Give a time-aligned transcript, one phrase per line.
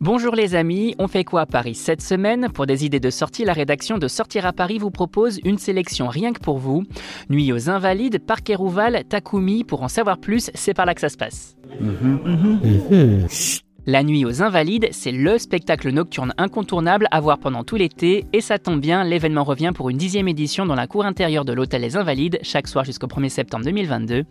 [0.00, 2.52] Bonjour les amis, on fait quoi à Paris cette semaine?
[2.54, 6.06] Pour des idées de sortie, la rédaction de Sortir à Paris vous propose une sélection
[6.06, 6.84] rien que pour vous.
[7.30, 11.08] Nuit aux Invalides, Parc Rouval, Takumi, pour en savoir plus, c'est par là que ça
[11.08, 11.56] se passe.
[13.90, 18.42] La nuit aux Invalides, c'est le spectacle nocturne incontournable à voir pendant tout l'été et
[18.42, 21.80] ça tombe bien, l'événement revient pour une dixième édition dans la cour intérieure de l'hôtel
[21.80, 24.24] Les Invalides, chaque soir jusqu'au 1er septembre 2022.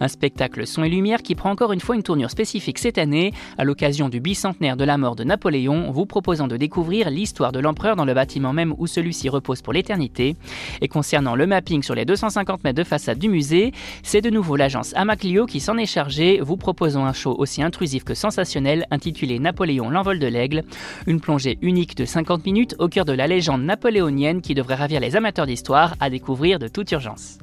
[0.00, 3.32] Un spectacle son et lumière qui prend encore une fois une tournure spécifique cette année,
[3.56, 7.60] à l'occasion du bicentenaire de la mort de Napoléon, vous proposant de découvrir l'histoire de
[7.60, 10.34] l'empereur dans le bâtiment même où celui-ci repose pour l'éternité.
[10.80, 13.70] Et concernant le mapping sur les 250 mètres de façade du musée,
[14.02, 18.02] c'est de nouveau l'agence Amaclio qui s'en est chargée, vous proposant un show aussi intrusif
[18.02, 20.62] que sensationnel, intitulé Napoléon l'envol de l'aigle,
[21.06, 24.98] une plongée unique de 50 minutes au cœur de la légende napoléonienne qui devrait ravir
[24.98, 27.38] les amateurs d'histoire à découvrir de toute urgence.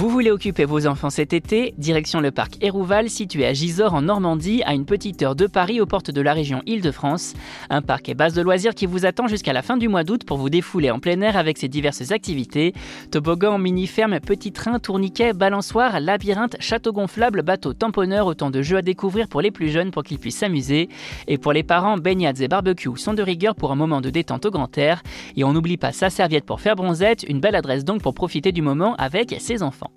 [0.00, 1.74] Vous voulez occuper vos enfants cet été?
[1.76, 5.78] Direction le parc Hérouval, situé à Gisors en Normandie, à une petite heure de Paris
[5.78, 7.34] aux portes de la région Île-de-France.
[7.68, 10.24] Un parc et base de loisirs qui vous attend jusqu'à la fin du mois d'août
[10.24, 12.72] pour vous défouler en plein air avec ses diverses activités.
[13.10, 18.82] Toboggan, mini-ferme, petit train, tourniquet, balançoire, labyrinthe, château gonflable, bateau tamponneur, autant de jeux à
[18.82, 20.88] découvrir pour les plus jeunes pour qu'ils puissent s'amuser.
[21.28, 24.46] Et pour les parents, baignades et barbecues sont de rigueur pour un moment de détente
[24.46, 25.02] au grand air.
[25.36, 28.50] Et on n'oublie pas sa serviette pour faire bronzette, une belle adresse donc pour profiter
[28.50, 29.89] du moment avec ses enfants.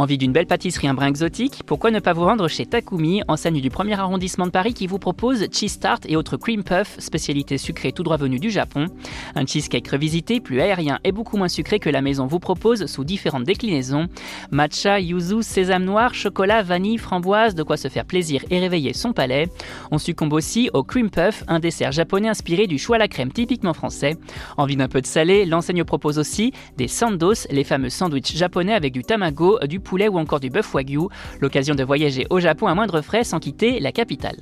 [0.00, 1.60] Envie d'une belle pâtisserie un brin exotique?
[1.66, 4.98] Pourquoi ne pas vous rendre chez Takumi, enseigne du premier arrondissement de Paris qui vous
[4.98, 8.86] propose cheese tart et autres cream puff, spécialité sucrée tout droit venue du Japon.
[9.34, 13.04] Un cheesecake revisité, plus aérien et beaucoup moins sucré que la maison vous propose sous
[13.04, 14.06] différentes déclinaisons.
[14.50, 19.12] Matcha, yuzu, sésame noir, chocolat, vanille, framboise, de quoi se faire plaisir et réveiller son
[19.12, 19.48] palais.
[19.90, 23.32] On succombe aussi au cream puff, un dessert japonais inspiré du choix à la crème
[23.32, 24.16] typiquement français.
[24.56, 28.94] Envie d'un peu de salé, l'enseigne propose aussi des sandos, les fameux sandwichs japonais avec
[28.94, 31.08] du tamago, du ou encore du bœuf wagyu,
[31.40, 34.36] l'occasion de voyager au Japon à moindre frais sans quitter la capitale.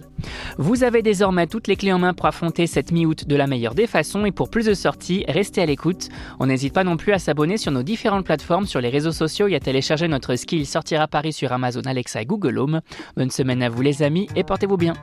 [0.58, 3.74] Vous avez désormais toutes les clés en main pour affronter cette mi-août de la meilleure
[3.74, 6.08] des façons et pour plus de sorties, restez à l'écoute.
[6.38, 9.48] On n'hésite pas non plus à s'abonner sur nos différentes plateformes sur les réseaux sociaux
[9.48, 12.80] et à télécharger notre skill sortir à Paris sur Amazon Alexa et Google Home.
[13.16, 14.94] Bonne semaine à vous les amis et portez-vous bien.